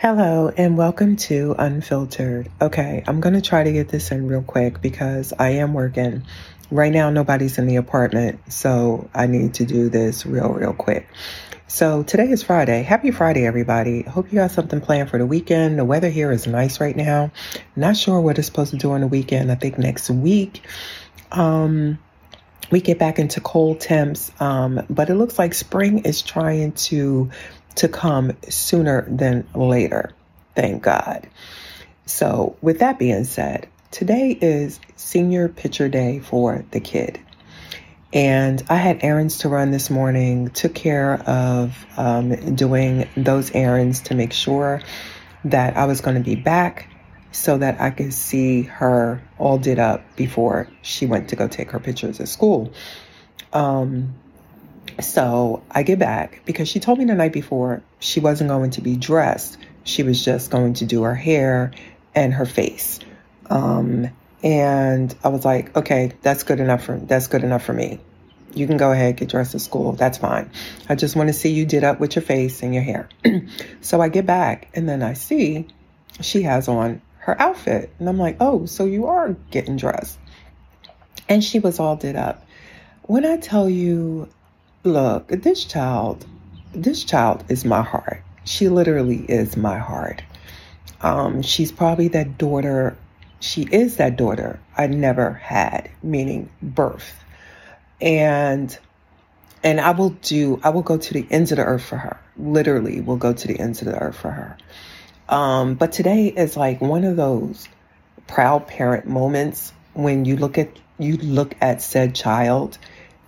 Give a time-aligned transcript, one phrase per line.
[0.00, 2.48] Hello and welcome to Unfiltered.
[2.62, 6.22] Okay, I'm going to try to get this in real quick because I am working.
[6.70, 11.08] Right now, nobody's in the apartment, so I need to do this real, real quick.
[11.66, 12.84] So today is Friday.
[12.84, 14.02] Happy Friday, everybody.
[14.02, 15.80] Hope you got something planned for the weekend.
[15.80, 17.32] The weather here is nice right now.
[17.74, 19.50] Not sure what it's supposed to do on the weekend.
[19.50, 20.62] I think next week.
[21.32, 21.98] Um,
[22.70, 27.30] we get back into cold temps, um, but it looks like spring is trying to
[27.76, 30.12] to come sooner than later.
[30.54, 31.28] Thank God.
[32.06, 37.20] So, with that being said, today is senior picture day for the kid.
[38.12, 44.00] And I had errands to run this morning, took care of um, doing those errands
[44.02, 44.80] to make sure
[45.44, 46.88] that I was going to be back
[47.32, 51.70] so that I could see her all did up before she went to go take
[51.72, 52.72] her pictures at school.
[53.52, 54.14] Um,
[55.00, 58.80] so I get back because she told me the night before she wasn't going to
[58.80, 59.58] be dressed.
[59.84, 61.72] She was just going to do her hair
[62.14, 62.98] and her face.
[63.48, 64.10] Um,
[64.42, 68.00] and I was like, okay, that's good enough for that's good enough for me.
[68.54, 69.92] You can go ahead get dressed to school.
[69.92, 70.50] That's fine.
[70.88, 73.08] I just want to see you did up with your face and your hair.
[73.80, 75.66] so I get back and then I see
[76.20, 77.90] she has on her outfit.
[77.98, 80.18] And I'm like, oh, so you are getting dressed.
[81.28, 82.44] And she was all did up.
[83.02, 84.28] When I tell you
[84.84, 86.24] Look, this child,
[86.72, 88.22] this child is my heart.
[88.44, 90.22] She literally is my heart.
[91.00, 92.96] Um, she's probably that daughter.
[93.40, 97.12] She is that daughter I never had, meaning birth.
[98.00, 98.76] And
[99.64, 100.60] and I will do.
[100.62, 102.20] I will go to the ends of the earth for her.
[102.36, 104.56] Literally, will go to the ends of the earth for her.
[105.28, 107.68] Um, but today is like one of those
[108.28, 112.78] proud parent moments when you look at you look at said child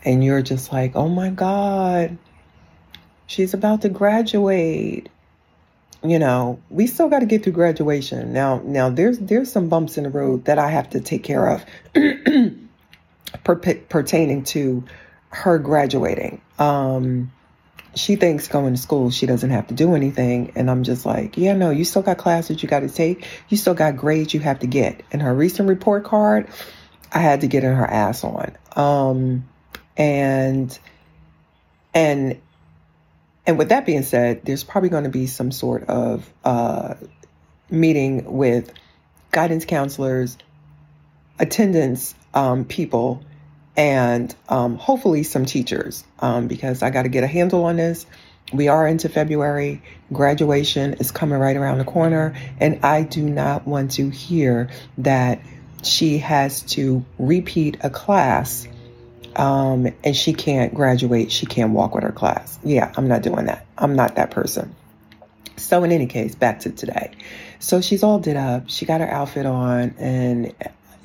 [0.04, 2.16] and you're just like, oh my God,
[3.26, 5.08] she's about to graduate.
[6.02, 8.32] You know, we still got to get through graduation.
[8.32, 11.46] Now, now there's there's some bumps in the road that I have to take care
[11.46, 11.64] of
[13.44, 14.84] per- pertaining to
[15.28, 16.40] her graduating.
[16.58, 17.32] Um,
[17.94, 21.36] she thinks going to school she doesn't have to do anything and i'm just like
[21.36, 24.40] yeah no you still got classes you got to take you still got grades you
[24.40, 26.46] have to get and her recent report card
[27.12, 29.48] i had to get in her ass on um
[30.00, 30.78] and
[31.92, 32.40] and
[33.46, 36.94] and with that being said, there's probably going to be some sort of uh,
[37.70, 38.72] meeting with
[39.30, 40.38] guidance counselors,
[41.38, 43.22] attendance um, people,
[43.76, 48.06] and um, hopefully some teachers um, because I got to get a handle on this.
[48.52, 49.82] We are into February.
[50.12, 55.40] Graduation is coming right around the corner, and I do not want to hear that
[55.82, 58.66] she has to repeat a class
[59.36, 62.58] um, and she can't graduate, she can't walk with her class.
[62.64, 63.66] Yeah, I'm not doing that.
[63.78, 64.74] I'm not that person.
[65.56, 67.12] So, in any case, back to today.
[67.58, 68.68] So, she's all did up.
[68.68, 69.94] She got her outfit on.
[69.98, 70.54] And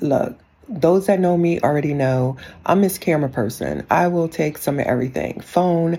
[0.00, 0.38] look,
[0.68, 3.86] those that know me already know I'm this camera person.
[3.90, 5.98] I will take some of everything phone,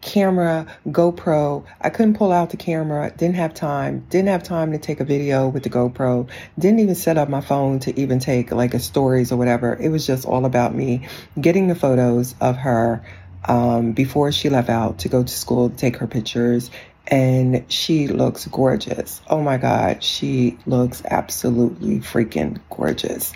[0.00, 1.64] camera, GoPro.
[1.80, 5.04] I couldn't pull out the camera, didn't have time, didn't have time to take a
[5.04, 6.28] video with the GoPro,
[6.58, 9.74] didn't even set up my phone to even take like a stories or whatever.
[9.74, 11.08] It was just all about me
[11.40, 13.04] getting the photos of her
[13.44, 16.70] um, before she left out to go to school to take her pictures.
[17.10, 19.22] And she looks gorgeous.
[19.28, 23.32] Oh my God, she looks absolutely freaking gorgeous.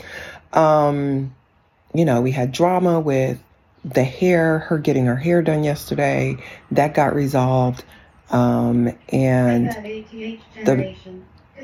[0.53, 1.35] Um,
[1.95, 3.43] you know, we had drama with
[3.85, 6.37] the hair, her getting her hair done yesterday,
[6.71, 7.85] that got resolved.
[8.31, 9.71] Um, and
[10.65, 10.95] the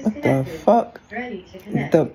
[0.02, 1.00] what the fuck?
[1.10, 2.12] The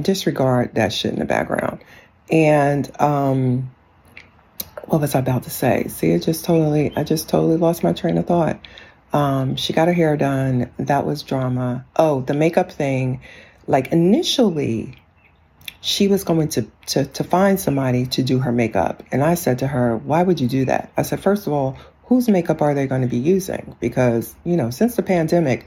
[0.00, 1.82] disregard that shit in the background.
[2.30, 3.70] And um,
[4.86, 5.86] what was I about to say?
[5.88, 8.58] See, it just totally, I just totally lost my train of thought.
[9.12, 10.70] Um, she got her hair done.
[10.78, 11.84] That was drama.
[11.96, 13.20] Oh, the makeup thing.
[13.66, 15.01] Like initially,
[15.82, 19.02] she was going to, to, to find somebody to do her makeup.
[19.10, 20.92] And I said to her, why would you do that?
[20.96, 23.76] I said, first of all, whose makeup are they going to be using?
[23.80, 25.66] Because, you know, since the pandemic,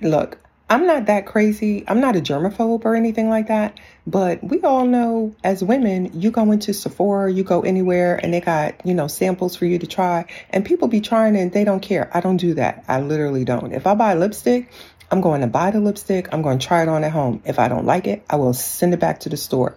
[0.00, 0.38] look,
[0.70, 1.82] I'm not that crazy.
[1.88, 3.80] I'm not a germaphobe or anything like that.
[4.06, 8.40] But we all know as women, you go into Sephora, you go anywhere and they
[8.40, 10.26] got, you know, samples for you to try.
[10.50, 12.08] And people be trying and they don't care.
[12.16, 12.84] I don't do that.
[12.86, 13.72] I literally don't.
[13.72, 14.70] If I buy lipstick,
[15.10, 16.32] I'm going to buy the lipstick.
[16.32, 17.42] I'm going to try it on at home.
[17.44, 19.76] If I don't like it, I will send it back to the store.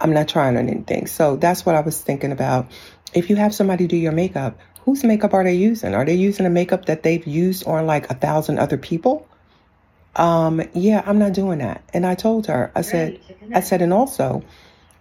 [0.00, 1.08] I'm not trying on anything.
[1.08, 2.70] So that's what I was thinking about.
[3.12, 5.96] If you have somebody do your makeup, whose makeup are they using?
[5.96, 9.26] Are they using a makeup that they've used on like a thousand other people?
[10.18, 11.82] Um, yeah, I'm not doing that.
[11.94, 13.20] And I told her, I said,
[13.54, 14.42] I said, and also,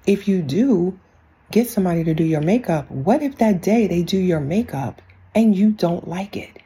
[0.06, 0.98] if you do
[1.52, 5.02] get somebody to do your makeup, what if that day they do your makeup
[5.36, 6.58] and you don't like it?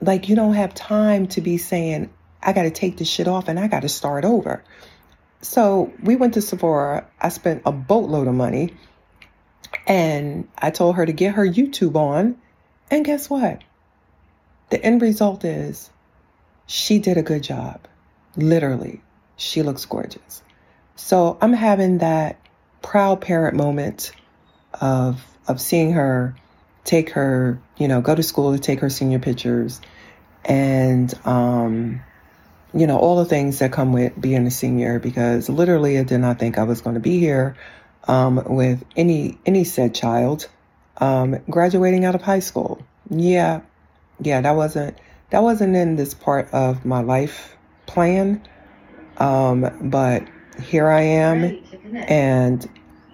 [0.00, 2.10] like you don't have time to be saying,
[2.42, 4.62] I got to take this shit off and I got to start over.
[5.42, 7.06] So we went to Sephora.
[7.20, 8.74] I spent a boatload of money
[9.86, 12.36] and I told her to get her YouTube on.
[12.90, 13.62] And guess what?
[14.70, 15.90] The end result is
[16.66, 17.80] she did a good job.
[18.36, 19.00] Literally,
[19.36, 20.42] she looks gorgeous.
[20.96, 22.38] So I'm having that
[22.82, 24.12] proud parent moment
[24.80, 26.34] of of seeing her
[26.84, 29.80] take her, you know, go to school to take her senior pictures
[30.44, 32.00] and um
[32.74, 36.18] you know, all the things that come with being a senior because literally I did
[36.18, 37.56] not think I was going to be here
[38.06, 40.48] um, with any any said child
[40.98, 42.82] um, graduating out of high school.
[43.08, 43.62] Yeah,
[44.20, 44.98] yeah, that wasn't
[45.30, 47.56] that wasn't in this part of my life
[47.86, 48.46] plan.
[49.18, 50.24] Um, but
[50.62, 51.62] here I am,
[51.94, 52.68] and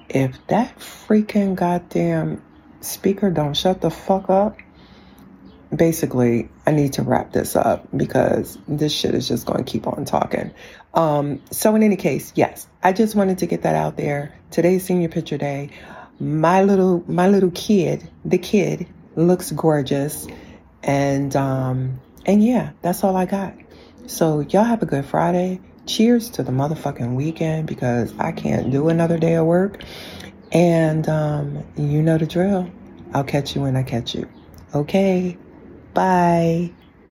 [0.09, 2.43] if that freaking goddamn
[2.81, 4.59] speaker don't shut the fuck up,
[5.75, 9.87] basically, I need to wrap this up because this shit is just going to keep
[9.87, 10.53] on talking.
[10.95, 14.35] Um, so, in any case, yes, I just wanted to get that out there.
[14.51, 15.71] Today's senior picture day.
[16.21, 18.87] My little, my little kid, the kid,
[19.17, 20.27] looks gorgeous,
[20.83, 23.55] and um, and yeah, that's all I got.
[24.07, 25.61] So y'all have a good Friday.
[25.87, 29.83] Cheers to the motherfucking weekend because I can't do another day of work.
[30.53, 32.71] And um, you know the drill.
[33.15, 34.29] I'll catch you when I catch you.
[34.75, 35.37] Okay.
[35.95, 36.73] Bye.